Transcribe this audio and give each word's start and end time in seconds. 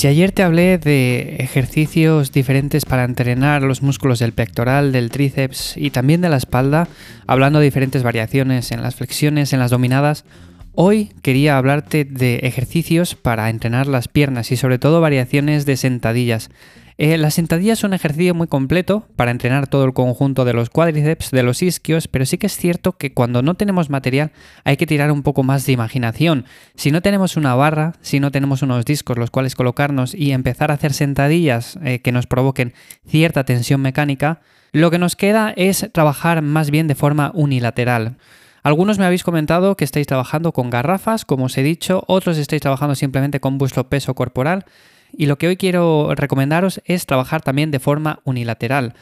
Si 0.00 0.06
ayer 0.06 0.32
te 0.32 0.42
hablé 0.42 0.78
de 0.78 1.36
ejercicios 1.40 2.32
diferentes 2.32 2.86
para 2.86 3.04
entrenar 3.04 3.60
los 3.60 3.82
músculos 3.82 4.18
del 4.18 4.32
pectoral, 4.32 4.92
del 4.92 5.10
tríceps 5.10 5.76
y 5.76 5.90
también 5.90 6.22
de 6.22 6.30
la 6.30 6.38
espalda, 6.38 6.88
hablando 7.26 7.58
de 7.58 7.66
diferentes 7.66 8.02
variaciones 8.02 8.72
en 8.72 8.82
las 8.82 8.94
flexiones, 8.94 9.52
en 9.52 9.58
las 9.58 9.70
dominadas, 9.70 10.24
hoy 10.74 11.12
quería 11.20 11.58
hablarte 11.58 12.06
de 12.06 12.36
ejercicios 12.36 13.14
para 13.14 13.50
entrenar 13.50 13.88
las 13.88 14.08
piernas 14.08 14.50
y 14.52 14.56
sobre 14.56 14.78
todo 14.78 15.02
variaciones 15.02 15.66
de 15.66 15.76
sentadillas. 15.76 16.48
Eh, 16.98 17.16
la 17.16 17.30
sentadilla 17.30 17.72
es 17.72 17.84
un 17.84 17.94
ejercicio 17.94 18.34
muy 18.34 18.46
completo 18.46 19.06
para 19.16 19.30
entrenar 19.30 19.66
todo 19.66 19.84
el 19.84 19.92
conjunto 19.92 20.44
de 20.44 20.52
los 20.52 20.70
cuádriceps, 20.70 21.30
de 21.30 21.42
los 21.42 21.62
isquios, 21.62 22.08
pero 22.08 22.26
sí 22.26 22.38
que 22.38 22.46
es 22.46 22.56
cierto 22.56 22.92
que 22.92 23.12
cuando 23.14 23.42
no 23.42 23.54
tenemos 23.54 23.90
material 23.90 24.32
hay 24.64 24.76
que 24.76 24.86
tirar 24.86 25.10
un 25.10 25.22
poco 25.22 25.42
más 25.42 25.64
de 25.66 25.72
imaginación. 25.72 26.44
Si 26.74 26.90
no 26.90 27.02
tenemos 27.02 27.36
una 27.36 27.54
barra, 27.54 27.94
si 28.00 28.20
no 28.20 28.30
tenemos 28.30 28.62
unos 28.62 28.84
discos 28.84 29.18
los 29.18 29.30
cuales 29.30 29.54
colocarnos 29.54 30.14
y 30.14 30.32
empezar 30.32 30.70
a 30.70 30.74
hacer 30.74 30.92
sentadillas 30.92 31.78
eh, 31.82 32.00
que 32.00 32.12
nos 32.12 32.26
provoquen 32.26 32.74
cierta 33.06 33.44
tensión 33.44 33.80
mecánica, 33.80 34.40
lo 34.72 34.90
que 34.90 34.98
nos 34.98 35.16
queda 35.16 35.52
es 35.56 35.88
trabajar 35.92 36.42
más 36.42 36.70
bien 36.70 36.86
de 36.86 36.94
forma 36.94 37.32
unilateral. 37.34 38.16
Algunos 38.62 38.98
me 38.98 39.06
habéis 39.06 39.24
comentado 39.24 39.76
que 39.76 39.84
estáis 39.84 40.06
trabajando 40.06 40.52
con 40.52 40.68
garrafas, 40.68 41.24
como 41.24 41.46
os 41.46 41.56
he 41.56 41.62
dicho, 41.62 42.04
otros 42.06 42.36
estáis 42.36 42.60
trabajando 42.60 42.94
simplemente 42.94 43.40
con 43.40 43.56
vuestro 43.56 43.88
peso 43.88 44.14
corporal. 44.14 44.66
Y 45.12 45.26
lo 45.26 45.38
que 45.38 45.48
hoy 45.48 45.56
quiero 45.56 46.14
recomendaros 46.14 46.80
es 46.84 47.06
trabajar 47.06 47.42
también 47.42 47.70
de 47.70 47.80
forma 47.80 48.20
unilateral. 48.24 48.94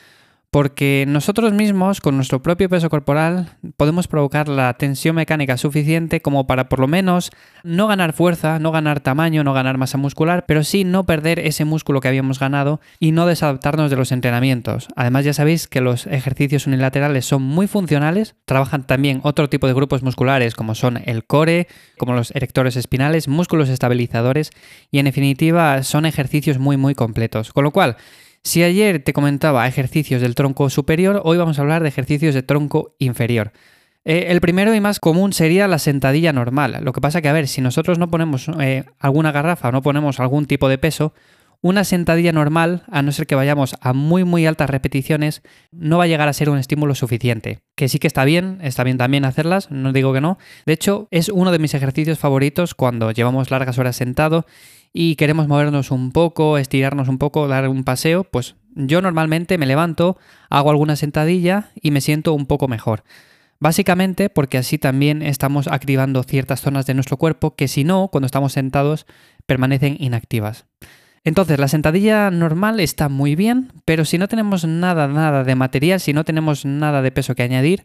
Porque 0.50 1.04
nosotros 1.06 1.52
mismos, 1.52 2.00
con 2.00 2.16
nuestro 2.16 2.40
propio 2.40 2.70
peso 2.70 2.88
corporal, 2.88 3.58
podemos 3.76 4.08
provocar 4.08 4.48
la 4.48 4.72
tensión 4.74 5.16
mecánica 5.16 5.58
suficiente 5.58 6.22
como 6.22 6.46
para 6.46 6.70
por 6.70 6.80
lo 6.80 6.88
menos 6.88 7.30
no 7.64 7.86
ganar 7.86 8.14
fuerza, 8.14 8.58
no 8.58 8.72
ganar 8.72 9.00
tamaño, 9.00 9.44
no 9.44 9.52
ganar 9.52 9.76
masa 9.76 9.98
muscular, 9.98 10.46
pero 10.48 10.64
sí 10.64 10.84
no 10.84 11.04
perder 11.04 11.38
ese 11.38 11.66
músculo 11.66 12.00
que 12.00 12.08
habíamos 12.08 12.38
ganado 12.38 12.80
y 12.98 13.12
no 13.12 13.26
desadaptarnos 13.26 13.90
de 13.90 13.96
los 13.96 14.10
entrenamientos. 14.10 14.88
Además 14.96 15.26
ya 15.26 15.34
sabéis 15.34 15.68
que 15.68 15.82
los 15.82 16.06
ejercicios 16.06 16.66
unilaterales 16.66 17.26
son 17.26 17.42
muy 17.42 17.66
funcionales, 17.66 18.34
trabajan 18.46 18.86
también 18.86 19.20
otro 19.24 19.50
tipo 19.50 19.66
de 19.66 19.74
grupos 19.74 20.02
musculares 20.02 20.54
como 20.54 20.74
son 20.74 21.02
el 21.04 21.26
core, 21.26 21.68
como 21.98 22.14
los 22.14 22.34
erectores 22.34 22.76
espinales, 22.76 23.28
músculos 23.28 23.68
estabilizadores 23.68 24.50
y 24.90 24.98
en 24.98 25.04
definitiva 25.04 25.82
son 25.82 26.06
ejercicios 26.06 26.58
muy 26.58 26.78
muy 26.78 26.94
completos. 26.94 27.52
Con 27.52 27.64
lo 27.64 27.70
cual, 27.70 27.98
si 28.42 28.62
ayer 28.62 29.02
te 29.02 29.12
comentaba 29.12 29.66
ejercicios 29.66 30.22
del 30.22 30.34
tronco 30.34 30.70
superior, 30.70 31.20
hoy 31.24 31.38
vamos 31.38 31.58
a 31.58 31.62
hablar 31.62 31.82
de 31.82 31.88
ejercicios 31.88 32.34
de 32.34 32.42
tronco 32.42 32.94
inferior. 32.98 33.52
Eh, 34.04 34.26
el 34.30 34.40
primero 34.40 34.74
y 34.74 34.80
más 34.80 35.00
común 35.00 35.32
sería 35.32 35.68
la 35.68 35.78
sentadilla 35.78 36.32
normal. 36.32 36.78
Lo 36.82 36.92
que 36.92 37.00
pasa 37.00 37.20
que, 37.20 37.28
a 37.28 37.32
ver, 37.32 37.46
si 37.46 37.60
nosotros 37.60 37.98
no 37.98 38.10
ponemos 38.10 38.48
eh, 38.60 38.84
alguna 38.98 39.32
garrafa 39.32 39.68
o 39.68 39.72
no 39.72 39.82
ponemos 39.82 40.18
algún 40.18 40.46
tipo 40.46 40.68
de 40.68 40.78
peso, 40.78 41.12
una 41.60 41.84
sentadilla 41.84 42.32
normal, 42.32 42.84
a 42.90 43.02
no 43.02 43.10
ser 43.10 43.26
que 43.26 43.34
vayamos 43.34 43.74
a 43.80 43.92
muy 43.92 44.24
muy 44.24 44.46
altas 44.46 44.70
repeticiones, 44.70 45.42
no 45.72 45.98
va 45.98 46.04
a 46.04 46.06
llegar 46.06 46.28
a 46.28 46.32
ser 46.32 46.50
un 46.50 46.58
estímulo 46.58 46.94
suficiente. 46.94 47.60
Que 47.74 47.88
sí 47.88 47.98
que 47.98 48.06
está 48.06 48.24
bien, 48.24 48.58
está 48.62 48.84
bien 48.84 48.98
también 48.98 49.24
hacerlas, 49.24 49.70
no 49.70 49.92
digo 49.92 50.12
que 50.12 50.20
no. 50.20 50.38
De 50.66 50.72
hecho, 50.72 51.08
es 51.10 51.28
uno 51.28 51.50
de 51.50 51.58
mis 51.58 51.74
ejercicios 51.74 52.18
favoritos 52.18 52.74
cuando 52.74 53.10
llevamos 53.10 53.50
largas 53.50 53.78
horas 53.78 53.96
sentado 53.96 54.46
y 54.92 55.16
queremos 55.16 55.48
movernos 55.48 55.90
un 55.90 56.12
poco, 56.12 56.58
estirarnos 56.58 57.08
un 57.08 57.18
poco, 57.18 57.48
dar 57.48 57.68
un 57.68 57.84
paseo, 57.84 58.24
pues 58.24 58.54
yo 58.74 59.02
normalmente 59.02 59.58
me 59.58 59.66
levanto, 59.66 60.16
hago 60.50 60.70
alguna 60.70 60.96
sentadilla 60.96 61.70
y 61.74 61.90
me 61.90 62.00
siento 62.00 62.32
un 62.34 62.46
poco 62.46 62.68
mejor. 62.68 63.02
Básicamente 63.60 64.30
porque 64.30 64.58
así 64.58 64.78
también 64.78 65.20
estamos 65.22 65.66
activando 65.66 66.22
ciertas 66.22 66.60
zonas 66.60 66.86
de 66.86 66.94
nuestro 66.94 67.16
cuerpo 67.16 67.56
que 67.56 67.66
si 67.66 67.82
no, 67.82 68.08
cuando 68.08 68.26
estamos 68.26 68.52
sentados, 68.52 69.06
permanecen 69.46 69.96
inactivas. 69.98 70.67
Entonces, 71.24 71.58
la 71.58 71.68
sentadilla 71.68 72.30
normal 72.30 72.80
está 72.80 73.08
muy 73.08 73.34
bien, 73.34 73.72
pero 73.84 74.04
si 74.04 74.18
no 74.18 74.28
tenemos 74.28 74.64
nada, 74.64 75.08
nada 75.08 75.44
de 75.44 75.54
material, 75.54 76.00
si 76.00 76.12
no 76.12 76.24
tenemos 76.24 76.64
nada 76.64 77.02
de 77.02 77.12
peso 77.12 77.34
que 77.34 77.42
añadir, 77.42 77.84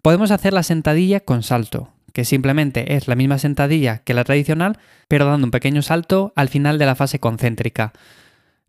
podemos 0.00 0.30
hacer 0.30 0.52
la 0.52 0.62
sentadilla 0.62 1.20
con 1.20 1.42
salto, 1.42 1.90
que 2.12 2.24
simplemente 2.24 2.94
es 2.96 3.08
la 3.08 3.14
misma 3.14 3.38
sentadilla 3.38 3.98
que 3.98 4.14
la 4.14 4.24
tradicional, 4.24 4.78
pero 5.08 5.26
dando 5.26 5.46
un 5.46 5.50
pequeño 5.50 5.82
salto 5.82 6.32
al 6.36 6.48
final 6.48 6.78
de 6.78 6.86
la 6.86 6.94
fase 6.94 7.20
concéntrica. 7.20 7.92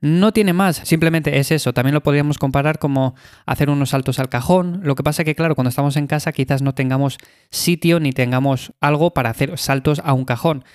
No 0.04 0.34
tiene 0.34 0.52
más, 0.52 0.82
simplemente 0.84 1.40
es 1.40 1.50
eso. 1.50 1.74
También 1.74 1.94
lo 1.94 2.04
podríamos 2.04 2.38
comparar 2.38 2.78
como 2.78 3.16
hacer 3.46 3.70
unos 3.70 3.92
saltos 3.92 4.20
al 4.20 4.28
cajón. 4.28 4.82
Lo 4.84 4.96
que 4.96 5.04
pasa 5.04 5.22
es 5.22 5.26
que, 5.26 5.34
claro, 5.34 5.56
cuando 5.56 5.70
estamos 5.70 5.96
en 5.96 6.08
casa 6.08 6.34
quizás 6.34 6.62
no 6.62 6.74
tengamos 6.74 7.18
sitio 7.52 8.02
ni 8.02 8.12
tengamos 8.12 8.74
algo 8.82 9.14
para 9.14 9.30
hacer 9.30 9.58
saltos 9.58 10.02
a 10.04 10.12
un 10.12 10.26
cajón. 10.26 10.66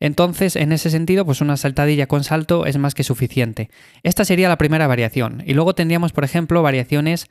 Entonces, 0.00 0.56
en 0.56 0.72
ese 0.72 0.90
sentido, 0.90 1.24
pues 1.24 1.40
una 1.40 1.56
saltadilla 1.56 2.06
con 2.06 2.22
salto 2.22 2.66
es 2.66 2.76
más 2.76 2.94
que 2.94 3.04
suficiente. 3.04 3.70
Esta 4.02 4.24
sería 4.24 4.48
la 4.48 4.58
primera 4.58 4.86
variación. 4.86 5.42
Y 5.46 5.54
luego 5.54 5.74
tendríamos, 5.74 6.12
por 6.12 6.24
ejemplo, 6.24 6.62
variaciones 6.62 7.28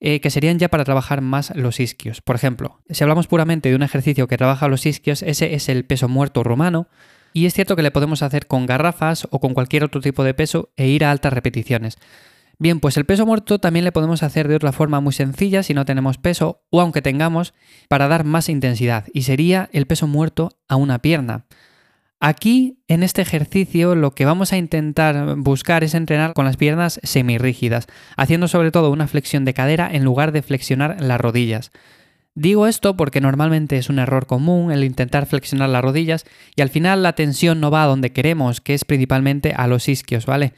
eh, 0.00 0.20
que 0.20 0.30
serían 0.30 0.58
ya 0.58 0.68
para 0.68 0.84
trabajar 0.84 1.20
más 1.20 1.54
los 1.56 1.80
isquios. 1.80 2.20
Por 2.20 2.36
ejemplo, 2.36 2.80
si 2.90 3.02
hablamos 3.02 3.26
puramente 3.26 3.68
de 3.68 3.74
un 3.74 3.82
ejercicio 3.82 4.28
que 4.28 4.36
trabaja 4.36 4.68
los 4.68 4.86
isquios, 4.86 5.22
ese 5.22 5.54
es 5.54 5.68
el 5.68 5.84
peso 5.84 6.08
muerto 6.08 6.42
rumano. 6.44 6.88
Y 7.32 7.46
es 7.46 7.54
cierto 7.54 7.74
que 7.74 7.82
le 7.82 7.90
podemos 7.90 8.22
hacer 8.22 8.46
con 8.46 8.66
garrafas 8.66 9.26
o 9.30 9.40
con 9.40 9.54
cualquier 9.54 9.82
otro 9.82 10.00
tipo 10.00 10.22
de 10.22 10.34
peso 10.34 10.70
e 10.76 10.86
ir 10.86 11.04
a 11.04 11.10
altas 11.10 11.32
repeticiones. 11.32 11.98
Bien, 12.58 12.78
pues 12.78 12.96
el 12.96 13.04
peso 13.04 13.26
muerto 13.26 13.58
también 13.58 13.84
le 13.84 13.90
podemos 13.90 14.22
hacer 14.22 14.46
de 14.46 14.54
otra 14.54 14.70
forma 14.70 15.00
muy 15.00 15.12
sencilla 15.12 15.64
si 15.64 15.74
no 15.74 15.84
tenemos 15.84 16.18
peso 16.18 16.62
o 16.70 16.80
aunque 16.80 17.02
tengamos 17.02 17.52
para 17.88 18.06
dar 18.06 18.24
más 18.24 18.48
intensidad 18.48 19.06
y 19.12 19.22
sería 19.22 19.68
el 19.72 19.86
peso 19.86 20.06
muerto 20.06 20.50
a 20.68 20.76
una 20.76 21.00
pierna. 21.00 21.46
Aquí, 22.26 22.78
en 22.88 23.02
este 23.02 23.20
ejercicio, 23.20 23.94
lo 23.94 24.14
que 24.14 24.24
vamos 24.24 24.54
a 24.54 24.56
intentar 24.56 25.36
buscar 25.36 25.84
es 25.84 25.92
entrenar 25.92 26.32
con 26.32 26.46
las 26.46 26.56
piernas 26.56 26.98
semirrígidas, 27.02 27.86
haciendo 28.16 28.48
sobre 28.48 28.70
todo 28.70 28.90
una 28.90 29.08
flexión 29.08 29.44
de 29.44 29.52
cadera 29.52 29.90
en 29.92 30.04
lugar 30.04 30.32
de 30.32 30.40
flexionar 30.40 31.02
las 31.02 31.20
rodillas. 31.20 31.70
Digo 32.34 32.66
esto 32.66 32.96
porque 32.96 33.20
normalmente 33.20 33.76
es 33.76 33.90
un 33.90 33.98
error 33.98 34.24
común 34.26 34.72
el 34.72 34.84
intentar 34.84 35.26
flexionar 35.26 35.68
las 35.68 35.82
rodillas 35.82 36.24
y 36.56 36.62
al 36.62 36.70
final 36.70 37.02
la 37.02 37.12
tensión 37.12 37.60
no 37.60 37.70
va 37.70 37.84
a 37.84 37.88
donde 37.88 38.14
queremos, 38.14 38.62
que 38.62 38.72
es 38.72 38.86
principalmente 38.86 39.52
a 39.54 39.66
los 39.66 39.86
isquios, 39.86 40.24
¿vale? 40.24 40.54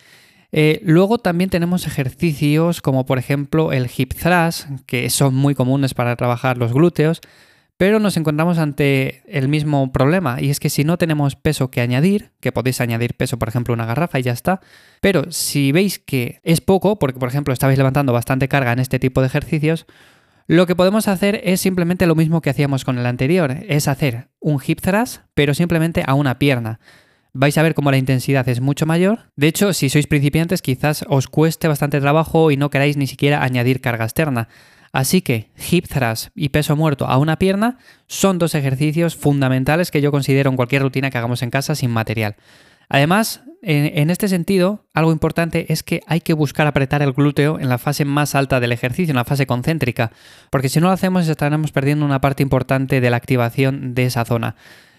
Eh, 0.53 0.79
luego 0.85 1.19
también 1.19 1.51
tenemos 1.51 1.89
ejercicios 1.89 2.81
como 2.81 3.07
por 3.07 3.19
ejemplo 3.19 3.73
el 3.73 3.91
hip 3.97 4.15
thrust, 4.15 4.69
que 4.87 5.11
son 5.11 5.35
muy 5.35 5.57
comunes 5.57 5.95
para 5.95 6.15
trabajar 6.15 6.59
los 6.59 6.73
glúteos, 6.73 7.21
pero 7.77 8.01
nos 8.01 8.17
encontramos 8.17 8.59
ante 8.59 9.23
el 9.27 9.49
mismo 9.49 9.93
problema 9.93 10.41
y 10.41 10.51
es 10.51 10.61
que 10.61 10.71
si 10.71 10.85
no 10.85 10.97
tenemos 10.97 11.37
peso 11.37 11.71
que 11.71 11.81
añadir, 11.81 12.33
que 12.41 12.53
podéis 12.53 12.81
añadir 12.81 13.15
peso, 13.15 13.39
por 13.39 13.49
ejemplo, 13.49 13.75
una 13.75 13.87
garrafa 13.87 14.19
y 14.19 14.23
ya 14.23 14.33
está, 14.33 14.61
pero 15.01 15.31
si 15.31 15.73
veis 15.73 15.99
que 15.99 16.41
es 16.43 16.61
poco, 16.61 16.99
porque 16.99 17.19
por 17.19 17.29
ejemplo 17.29 17.53
estabais 17.53 17.79
levantando 17.79 18.13
bastante 18.13 18.49
carga 18.49 18.73
en 18.73 18.79
este 18.79 18.99
tipo 18.99 19.21
de 19.21 19.27
ejercicios, 19.27 19.87
lo 20.49 20.67
que 20.67 20.77
podemos 20.77 21.09
hacer 21.09 21.41
es 21.43 21.61
simplemente 21.61 22.07
lo 22.07 22.15
mismo 22.15 22.41
que 22.41 22.51
hacíamos 22.51 22.85
con 22.85 22.99
el 22.99 23.07
anterior, 23.07 23.57
es 23.69 23.89
hacer 23.89 24.29
un 24.39 24.61
hip 24.65 24.81
thrust, 24.81 25.23
pero 25.35 25.55
simplemente 25.55 26.05
a 26.07 26.15
una 26.15 26.39
pierna. 26.39 26.79
Vais 27.33 27.59
a 27.59 27.63
ver 27.63 27.75
cómo 27.75 27.91
la 27.91 27.99
intensidad 27.99 28.49
es 28.49 28.63
mucho 28.63 28.87
mayor. 28.87 29.31
De 29.37 29.49
hecho, 29.49 29.75
si 29.75 29.91
sois 29.91 30.07
principiantes, 30.07 30.63
quizás 30.63 31.05
os 31.09 31.27
cueste 31.27 31.69
bastante 31.69 32.01
trabajo 32.01 32.51
y 32.51 32.57
no 32.57 32.71
queráis 32.71 32.97
ni 32.97 33.07
siquiera 33.07 33.43
añadir 33.43 33.83
carga 33.83 34.05
externa. 34.05 34.49
Así 34.93 35.23
que 35.23 35.51
hip 35.71 35.87
thrust 35.89 36.29
y 36.35 36.51
peso 36.51 36.77
muerto 36.77 37.07
a 37.07 37.19
una 37.19 37.39
pierna 37.39 37.79
son 38.07 38.39
dos 38.39 38.55
ejercicios 38.55 39.17
fundamentales 39.17 39.91
que 39.91 40.01
yo 40.01 40.11
considero 40.11 40.51
en 40.51 40.57
cualquier 40.57 40.83
rutina 40.83 41.11
que 41.11 41.19
hagamos 41.19 41.43
en 41.43 41.51
casa 41.51 41.75
sin 41.75 41.91
material. 41.91 42.37
Además, 42.89 43.43
en, 43.63 44.11
este 44.11 44.29
sentido, 44.29 44.85
algo 44.95 45.11
importante 45.11 45.73
es 45.73 45.83
que 45.83 46.01
hay 46.07 46.21
que 46.21 46.35
buscar 46.35 46.69
apretar 46.69 47.03
el 47.03 47.13
glúteo 47.13 47.59
en 47.59 47.69
la 47.69 47.79
fase 47.79 48.05
más 48.05 48.37
alta 48.37 48.61
del 48.61 48.71
ejercicio, 48.71 49.11
en 49.11 49.17
la 49.17 49.25
fase 49.25 49.47
concéntrica, 49.47 50.13
porque 50.51 50.69
si 50.69 50.79
no 50.79 50.87
lo 50.87 50.93
hacemos 50.93 51.27
estaremos 51.27 51.73
perdiendo 51.73 52.05
una 52.05 52.21
parte 52.21 52.45
importante 52.45 53.01
de 53.01 53.11
la 53.11 53.17
activación 53.17 53.95
de 53.95 54.05
esa 54.05 54.25
zona. 54.25 54.55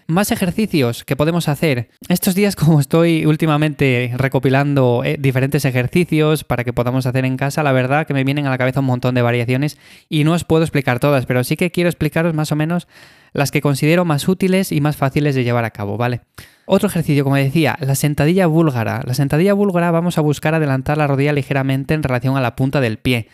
Más 0.09 0.31
ejercicios 0.31 1.03
que 1.03 1.17
podemos 1.17 1.49
hacer. 1.49 1.89
Estos 2.07 2.33
días, 2.33 2.55
como 2.55 2.79
estoy 2.79 3.25
últimamente 3.25 4.13
recopilando 4.15 5.01
eh, 5.03 5.17
diferentes 5.19 5.65
ejercicios 5.65 6.45
para 6.45 6.63
que 6.63 6.71
podamos 6.71 7.05
hacer 7.05 7.25
en 7.25 7.35
casa, 7.35 7.61
la 7.61 7.73
verdad 7.73 8.07
que 8.07 8.13
me 8.13 8.23
vienen 8.23 8.45
a 8.47 8.49
la 8.49 8.57
cabeza 8.57 8.79
un 8.79 8.85
montón 8.85 9.15
de 9.15 9.21
variaciones 9.21 9.77
y 10.07 10.23
no 10.23 10.31
os 10.31 10.45
puedo 10.45 10.63
explicar 10.63 10.99
todas, 10.99 11.25
pero 11.25 11.43
sí 11.43 11.57
que 11.57 11.71
quiero 11.71 11.89
explicaros 11.89 12.33
más 12.33 12.53
o 12.53 12.55
menos 12.55 12.87
las 13.33 13.51
que 13.51 13.59
considero 13.59 14.05
más 14.05 14.29
útiles 14.29 14.71
y 14.71 14.79
más 14.79 14.95
fáciles 14.95 15.35
de 15.35 15.43
llevar 15.43 15.65
a 15.65 15.71
cabo, 15.71 15.97
¿vale? 15.97 16.21
Otro 16.65 16.87
ejercicio, 16.87 17.25
como 17.25 17.35
decía, 17.35 17.77
la 17.81 17.95
sentadilla 17.95 18.47
búlgara. 18.47 19.01
La 19.05 19.13
sentadilla 19.13 19.53
búlgara 19.53 19.91
vamos 19.91 20.17
a 20.17 20.21
buscar 20.21 20.55
adelantar 20.55 20.97
la 20.97 21.07
rodilla 21.07 21.33
ligeramente 21.33 21.93
en 21.93 22.03
relación 22.03 22.37
a 22.37 22.41
la 22.41 22.55
punta 22.55 22.79
del 22.79 22.97
pie. 22.97 23.27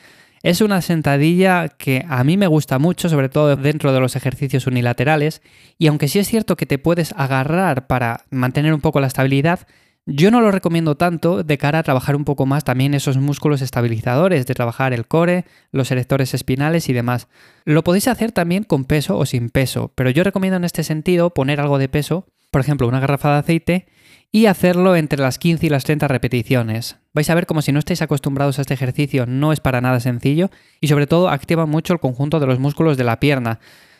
Es 0.43 0.59
una 0.59 0.81
sentadilla 0.81 1.69
que 1.69 2.05
a 2.09 2.21
mí 2.25 2.35
me 2.35 2.47
gusta 2.47 2.77
mucho, 2.77 3.07
sobre 3.07 3.29
todo 3.29 3.55
dentro 3.55 3.93
de 3.93 4.01
los 4.01 4.17
ejercicios 4.17 4.67
unilaterales, 4.67 5.41
y 5.77 5.87
aunque 5.87 6.09
sí 6.09 6.19
es 6.19 6.27
cierto 6.27 6.57
que 6.57 6.65
te 6.65 6.77
puedes 6.77 7.13
agarrar 7.15 7.87
para 7.87 8.25
mantener 8.29 8.73
un 8.73 8.81
poco 8.81 8.99
la 8.99 9.07
estabilidad, 9.07 9.61
yo 10.05 10.31
no 10.31 10.41
lo 10.41 10.51
recomiendo 10.51 10.97
tanto 10.97 11.43
de 11.43 11.57
cara 11.57 11.79
a 11.79 11.83
trabajar 11.83 12.17
un 12.17 12.25
poco 12.25 12.45
más 12.45 12.65
también 12.65 12.93
esos 12.93 13.15
músculos 13.15 13.61
estabilizadores, 13.61 14.45
de 14.45 14.53
trabajar 14.53 14.91
el 14.91 15.07
core, 15.07 15.45
los 15.71 15.91
erectores 15.91 16.33
espinales 16.33 16.89
y 16.89 16.93
demás. 16.93 17.29
Lo 17.63 17.85
podéis 17.85 18.09
hacer 18.09 18.33
también 18.33 18.65
con 18.65 18.83
peso 18.83 19.17
o 19.17 19.25
sin 19.25 19.49
peso, 19.49 19.93
pero 19.95 20.09
yo 20.09 20.25
recomiendo 20.25 20.57
en 20.57 20.65
este 20.65 20.83
sentido 20.83 21.29
poner 21.29 21.61
algo 21.61 21.77
de 21.77 21.87
peso, 21.87 22.27
por 22.51 22.59
ejemplo 22.59 22.89
una 22.89 22.99
garrafa 22.99 23.31
de 23.31 23.39
aceite, 23.39 23.85
y 24.35 24.47
hacerlo 24.47 24.95
entre 24.95 25.19
las 25.19 25.37
15 25.37 25.67
y 25.67 25.69
las 25.69 25.83
30 25.83 26.07
repeticiones. 26.07 26.97
Vais 27.13 27.29
a 27.29 27.35
ver 27.35 27.45
como 27.45 27.61
si 27.61 27.71
no 27.71 27.77
estáis 27.77 28.01
acostumbrados 28.01 28.57
a 28.57 28.61
este 28.61 28.73
ejercicio 28.73 29.27
no 29.27 29.53
es 29.53 29.59
para 29.59 29.79
nada 29.79 29.99
sencillo 29.99 30.49
y 30.81 30.87
sobre 30.87 31.05
todo 31.05 31.29
activa 31.29 31.67
mucho 31.67 31.93
el 31.93 31.99
conjunto 31.99 32.39
de 32.39 32.47
los 32.47 32.57
músculos 32.57 32.97
de 32.97 33.03
la 33.03 33.19
pierna. 33.19 33.59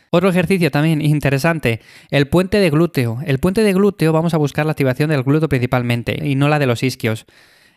Otro 0.09 0.29
ejercicio 0.29 0.71
también 0.71 1.01
interesante, 1.05 1.81
el 2.09 2.27
puente 2.27 2.59
de 2.59 2.71
glúteo. 2.71 3.19
El 3.23 3.37
puente 3.37 3.61
de 3.61 3.73
glúteo 3.73 4.11
vamos 4.11 4.33
a 4.33 4.37
buscar 4.37 4.65
la 4.65 4.71
activación 4.71 5.11
del 5.11 5.21
glúteo 5.21 5.47
principalmente 5.47 6.19
y 6.27 6.33
no 6.33 6.49
la 6.49 6.57
de 6.57 6.65
los 6.65 6.81
isquios. 6.81 7.27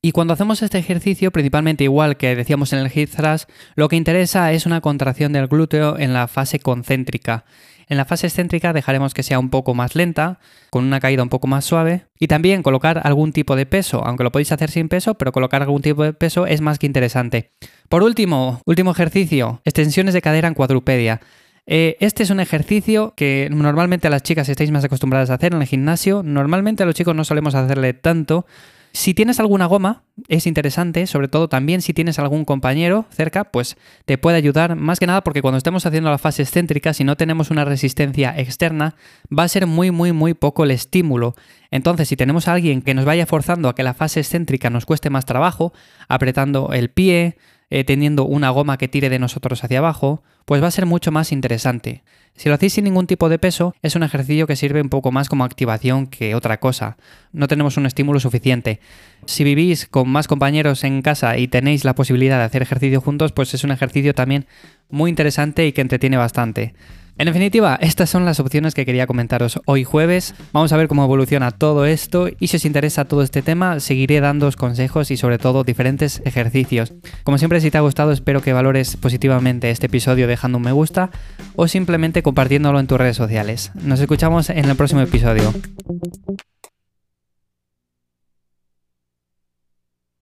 Y 0.00 0.12
cuando 0.12 0.32
hacemos 0.32 0.62
este 0.62 0.79
ejercicio, 0.79 1.32
principalmente 1.32 1.85
igual 1.85 2.17
que 2.17 2.35
decíamos 2.35 2.73
en 2.73 2.79
el 2.79 2.91
hip 2.94 3.11
thrust, 3.11 3.50
lo 3.75 3.88
que 3.88 3.97
interesa 3.97 4.53
es 4.53 4.64
una 4.64 4.81
contracción 4.81 5.35
del 5.35 5.49
glúteo 5.49 5.99
en 5.99 6.14
la 6.14 6.26
fase 6.26 6.58
concéntrica. 6.58 7.44
En 7.88 7.97
la 7.97 8.05
fase 8.05 8.27
excéntrica 8.27 8.73
dejaremos 8.73 9.15
que 9.15 9.23
sea 9.23 9.38
un 9.38 9.49
poco 9.49 9.75
más 9.75 9.94
lenta, 9.94 10.41
con 10.71 10.85
una 10.85 10.99
caída 10.99 11.23
un 11.23 11.29
poco 11.29 11.47
más 11.47 11.65
suave. 11.65 12.06
Y 12.19 12.27
también 12.27 12.62
colocar 12.62 13.00
algún 13.05 13.33
tipo 13.33 13.55
de 13.55 13.67
peso, 13.67 14.05
aunque 14.05 14.25
lo 14.25 14.33
podéis 14.33 14.50
hacer 14.53 14.71
sin 14.71 14.88
peso, 14.88 15.15
pero 15.15 15.33
colocar 15.33 15.62
algún 15.62 15.83
tipo 15.83 16.03
de 16.03 16.12
peso 16.12 16.47
es 16.47 16.61
más 16.61 16.79
que 16.79 16.87
interesante. 16.87 17.53
Por 17.88 18.03
último, 18.03 18.61
último 18.67 18.91
ejercicio, 18.91 19.61
extensiones 19.65 20.15
de 20.15 20.23
cadera 20.23 20.49
en 20.49 20.55
cuadrupedia. 20.55 21.21
Eh, 21.69 21.97
este 22.00 22.23
es 22.23 22.31
un 22.31 22.41
ejercicio 22.41 23.15
que 23.17 23.49
normalmente 23.50 24.06
a 24.06 24.11
las 24.11 24.23
chicas 24.23 24.49
estáis 24.49 24.71
más 24.71 24.85
acostumbradas 24.85 25.31
a 25.31 25.35
hacer 25.35 25.55
en 25.55 25.61
el 25.61 25.69
gimnasio. 25.69 26.23
Normalmente 26.25 26.82
a 26.82 26.87
los 26.87 26.94
chicos 26.94 27.15
no 27.15 27.25
solemos 27.25 27.55
hacerle 27.55 27.93
tanto, 27.93 28.47
si 28.96 29.12
tienes 29.12 29.40
alguna 29.40 29.66
goma, 29.66 30.04
es 30.26 30.46
interesante, 30.46 31.06
sobre 31.06 31.28
todo 31.28 31.50
también 31.50 31.82
si 31.82 31.93
tienes 31.93 32.19
algún 32.19 32.46
compañero 32.46 33.04
cerca, 33.10 33.44
pues 33.44 33.76
te 34.06 34.16
puede 34.16 34.38
ayudar, 34.38 34.75
más 34.75 34.98
que 34.98 35.06
nada 35.06 35.22
porque 35.22 35.43
cuando 35.43 35.58
estemos 35.58 35.84
haciendo 35.84 36.08
la 36.08 36.16
fase 36.16 36.43
excéntrica, 36.43 36.94
si 36.94 37.04
no 37.04 37.14
tenemos 37.14 37.50
una 37.50 37.66
resistencia 37.66 38.34
externa, 38.38 38.94
va 39.31 39.43
a 39.43 39.48
ser 39.48 39.66
muy, 39.66 39.90
muy, 39.90 40.12
muy 40.12 40.32
poco 40.32 40.64
el 40.64 40.70
estímulo. 40.70 41.34
Entonces, 41.70 42.08
si 42.08 42.16
tenemos 42.16 42.48
a 42.48 42.54
alguien 42.54 42.81
que 42.81 42.94
nos 42.94 43.04
vaya 43.04 43.26
forzando 43.26 43.69
a 43.69 43.75
que 43.75 43.82
la 43.82 43.93
fase 43.93 44.20
excéntrica 44.20 44.70
nos 44.70 44.87
cueste 44.87 45.10
más 45.10 45.26
trabajo, 45.26 45.75
apretando 46.08 46.72
el 46.72 46.88
pie, 46.88 47.37
eh, 47.71 47.85
teniendo 47.85 48.25
una 48.25 48.51
goma 48.51 48.79
que 48.79 48.89
tire 48.89 49.09
de 49.09 49.19
nosotros 49.19 49.63
hacia 49.65 49.79
abajo, 49.79 50.23
pues 50.45 50.63
va 50.63 50.69
a 50.69 50.71
ser 50.71 50.87
mucho 50.87 51.11
más 51.11 51.33
interesante. 51.33 52.03
Si 52.37 52.49
lo 52.49 52.55
hacéis 52.55 52.75
sin 52.75 52.85
ningún 52.85 53.07
tipo 53.07 53.29
de 53.29 53.39
peso, 53.39 53.75
es 53.83 53.97
un 53.97 54.03
ejercicio 54.03 54.47
que 54.47 54.57
sirve 54.57 54.83
un 54.83 54.91
poco 54.91 55.11
más 55.11 55.29
como 55.29 55.45
activación 55.45 56.07
que 56.07 56.35
otra 56.35 56.61
cosa. 56.61 56.97
No 57.33 57.49
tenemos 57.49 57.77
un 57.77 57.87
estímulo 57.87 58.21
suficiente. 58.21 58.79
Si 59.25 59.43
vivís 59.43 59.87
con 59.87 60.09
más 60.09 60.29
compañeros 60.29 60.85
en 60.85 61.03
casa 61.03 61.39
y 61.39 61.49
tenéis 61.49 61.85
la 61.85 61.95
posibilidad 61.95 62.39
de 62.39 62.45
hacer 62.45 62.63
ejercicio 62.63 63.01
juntos, 63.01 63.33
pues 63.33 63.55
es 63.55 63.65
un 63.65 63.73
ejercicio 63.73 64.15
también 64.15 64.47
muy 64.91 65.09
interesante 65.09 65.67
y 65.67 65.73
que 65.73 65.81
entretiene 65.81 66.19
bastante. 66.19 66.75
En 67.19 67.25
definitiva, 67.25 67.79
estas 67.81 68.11
son 68.11 68.27
las 68.27 68.41
opciones 68.41 68.75
que 68.75 68.85
quería 68.85 69.07
comentaros 69.07 69.59
hoy 69.65 69.85
jueves. 69.85 70.35
Vamos 70.53 70.73
a 70.73 70.77
ver 70.77 70.87
cómo 70.87 71.03
evoluciona 71.03 71.51
todo 71.51 71.87
esto 71.87 72.29
y 72.39 72.49
si 72.49 72.59
os 72.59 72.67
interesa 72.67 73.07
todo 73.07 73.23
este 73.23 73.41
tema, 73.41 73.81
seguiré 73.81 74.21
dándoos 74.21 74.57
consejos 74.57 75.11
y 75.11 75.17
sobre 75.17 75.39
todo 75.39 75.65
diferentes 75.65 76.21
ejercicios. 76.27 76.93
Como 77.25 77.39
siempre, 77.39 77.63
si 77.63 77.71
te 77.71 77.79
ha 77.79 77.81
gustado, 77.81 78.13
espero 78.13 78.43
que 78.43 78.53
valores 78.53 78.99
positivamente 78.99 79.71
este 79.71 79.87
episodio 79.87 80.27
dejando 80.27 80.59
un 80.59 80.65
me 80.65 80.73
gusta 80.73 81.11
o 81.55 81.69
simplemente 81.69 82.23
compartiéndolo 82.23 82.81
en 82.81 82.87
tus 82.87 82.99
redes 82.99 83.17
sociales. 83.17 83.73
Nos 83.83 84.01
escuchamos 84.01 84.51
en 84.51 84.67
el 84.67 84.77
próximo 84.77 85.01
episodio. 85.01 85.55